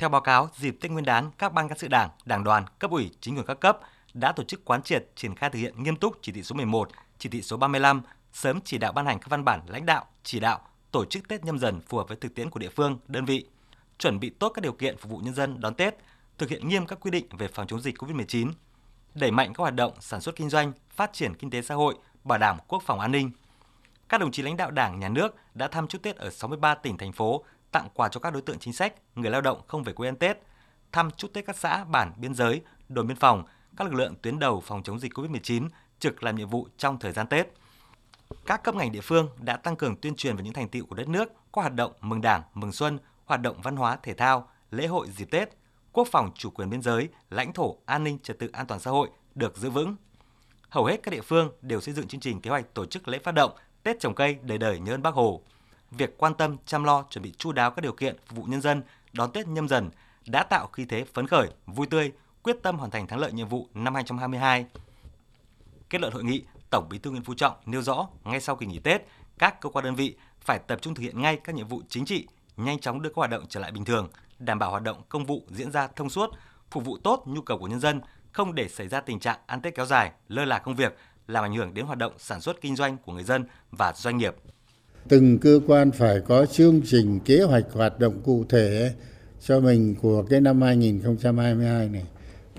[0.00, 2.90] Theo báo cáo, dịp Tết Nguyên đán, các ban cán sự Đảng, Đảng đoàn, cấp
[2.90, 3.78] ủy, chính quyền các cấp
[4.14, 6.90] đã tổ chức quán triệt triển khai thực hiện nghiêm túc chỉ thị số 11,
[7.18, 8.02] chỉ thị số 35,
[8.32, 10.60] sớm chỉ đạo ban hành các văn bản lãnh đạo, chỉ đạo
[10.90, 13.46] tổ chức Tết nhâm dần phù hợp với thực tiễn của địa phương, đơn vị,
[13.98, 15.94] chuẩn bị tốt các điều kiện phục vụ nhân dân đón Tết,
[16.38, 18.52] thực hiện nghiêm các quy định về phòng chống dịch COVID-19,
[19.14, 21.94] đẩy mạnh các hoạt động sản xuất kinh doanh, phát triển kinh tế xã hội,
[22.24, 23.30] bảo đảm quốc phòng an ninh.
[24.08, 26.98] Các đồng chí lãnh đạo Đảng, Nhà nước đã thăm chúc Tết ở 63 tỉnh
[26.98, 29.92] thành phố, tặng quà cho các đối tượng chính sách, người lao động không về
[29.92, 30.38] quê ăn Tết,
[30.92, 33.44] thăm chúc Tết các xã, bản, biên giới, đồn biên phòng,
[33.76, 37.12] các lực lượng tuyến đầu phòng chống dịch COVID-19 trực làm nhiệm vụ trong thời
[37.12, 37.48] gian Tết.
[38.46, 40.94] Các cấp ngành địa phương đã tăng cường tuyên truyền về những thành tựu của
[40.94, 44.48] đất nước, qua hoạt động mừng Đảng, mừng Xuân, hoạt động văn hóa thể thao,
[44.70, 45.48] lễ hội dịp Tết,
[45.92, 48.90] quốc phòng chủ quyền biên giới, lãnh thổ, an ninh trật tự an toàn xã
[48.90, 49.96] hội được giữ vững.
[50.68, 53.18] Hầu hết các địa phương đều xây dựng chương trình kế hoạch tổ chức lễ
[53.18, 53.52] phát động
[53.82, 55.42] Tết trồng cây đời đời nhớ ơn Bác Hồ.
[55.90, 58.60] Việc quan tâm chăm lo chuẩn bị chu đáo các điều kiện phục vụ nhân
[58.60, 59.90] dân đón Tết nhâm dần
[60.26, 63.48] đã tạo khí thế phấn khởi, vui tươi, quyết tâm hoàn thành thắng lợi nhiệm
[63.48, 64.66] vụ năm 2022.
[65.90, 68.66] Kết luận hội nghị, Tổng Bí thư Nguyễn Phú Trọng nêu rõ, ngay sau kỳ
[68.66, 69.02] nghỉ Tết,
[69.38, 72.04] các cơ quan đơn vị phải tập trung thực hiện ngay các nhiệm vụ chính
[72.04, 75.02] trị, nhanh chóng đưa các hoạt động trở lại bình thường, đảm bảo hoạt động
[75.08, 76.30] công vụ diễn ra thông suốt,
[76.70, 78.00] phục vụ tốt nhu cầu của nhân dân,
[78.32, 81.44] không để xảy ra tình trạng ăn Tết kéo dài, lơ là công việc, làm
[81.44, 84.36] ảnh hưởng đến hoạt động sản xuất kinh doanh của người dân và doanh nghiệp.
[85.08, 88.92] Từng cơ quan phải có chương trình kế hoạch hoạt động cụ thể
[89.46, 92.04] cho mình của cái năm 2022 này.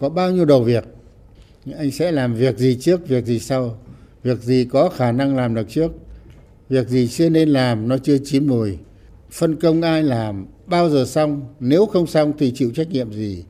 [0.00, 0.84] Có bao nhiêu đầu việc,
[1.78, 3.78] anh sẽ làm việc gì trước, việc gì sau,
[4.22, 5.92] việc gì có khả năng làm được trước,
[6.68, 8.78] việc gì chưa nên làm nó chưa chín mùi,
[9.30, 13.44] phân công ai làm, bao giờ xong, nếu không xong thì chịu trách nhiệm gì.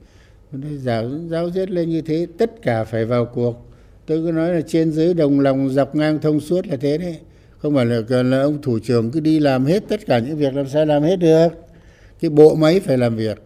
[0.82, 3.66] Giáo, giáo diết lên như thế, tất cả phải vào cuộc.
[4.06, 7.18] Tôi cứ nói là trên dưới đồng lòng dọc ngang thông suốt là thế đấy.
[7.62, 10.54] Không phải là, là ông thủ trưởng cứ đi làm hết tất cả những việc
[10.54, 11.48] làm sao làm hết được.
[12.20, 13.38] Cái bộ máy phải làm việc